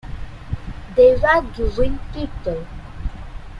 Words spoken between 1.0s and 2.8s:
were giving people.